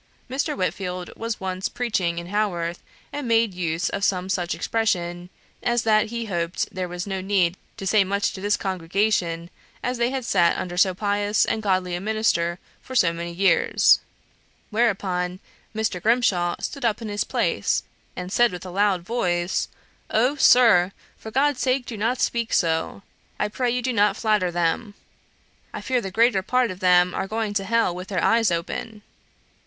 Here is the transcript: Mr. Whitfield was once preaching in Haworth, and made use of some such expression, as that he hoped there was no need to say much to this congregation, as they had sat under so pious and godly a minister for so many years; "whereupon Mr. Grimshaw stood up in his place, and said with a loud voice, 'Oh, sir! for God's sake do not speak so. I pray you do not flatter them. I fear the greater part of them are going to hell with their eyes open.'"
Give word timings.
Mr. 0.27 0.57
Whitfield 0.57 1.11
was 1.15 1.39
once 1.39 1.69
preaching 1.69 2.17
in 2.17 2.25
Haworth, 2.25 2.81
and 3.13 3.27
made 3.27 3.53
use 3.53 3.87
of 3.89 4.03
some 4.03 4.29
such 4.29 4.55
expression, 4.55 5.29
as 5.61 5.83
that 5.83 6.07
he 6.07 6.25
hoped 6.25 6.67
there 6.73 6.87
was 6.87 7.05
no 7.05 7.21
need 7.21 7.55
to 7.77 7.85
say 7.85 8.03
much 8.03 8.33
to 8.33 8.41
this 8.41 8.57
congregation, 8.57 9.51
as 9.83 9.99
they 9.99 10.09
had 10.09 10.25
sat 10.25 10.57
under 10.57 10.75
so 10.75 10.95
pious 10.95 11.45
and 11.45 11.61
godly 11.61 11.93
a 11.93 12.01
minister 12.01 12.57
for 12.81 12.95
so 12.95 13.13
many 13.13 13.31
years; 13.31 13.99
"whereupon 14.71 15.39
Mr. 15.75 16.01
Grimshaw 16.01 16.55
stood 16.59 16.83
up 16.83 16.99
in 17.03 17.07
his 17.07 17.23
place, 17.23 17.83
and 18.15 18.31
said 18.31 18.51
with 18.51 18.65
a 18.65 18.71
loud 18.71 19.03
voice, 19.03 19.67
'Oh, 20.09 20.35
sir! 20.35 20.93
for 21.15 21.29
God's 21.29 21.59
sake 21.59 21.85
do 21.85 21.95
not 21.95 22.19
speak 22.19 22.53
so. 22.53 23.03
I 23.39 23.49
pray 23.49 23.69
you 23.69 23.83
do 23.83 23.93
not 23.93 24.17
flatter 24.17 24.49
them. 24.49 24.95
I 25.71 25.79
fear 25.79 26.01
the 26.01 26.09
greater 26.09 26.41
part 26.41 26.71
of 26.71 26.79
them 26.79 27.13
are 27.13 27.27
going 27.27 27.53
to 27.53 27.65
hell 27.65 27.93
with 27.93 28.07
their 28.07 28.23
eyes 28.23 28.49
open.'" 28.49 29.03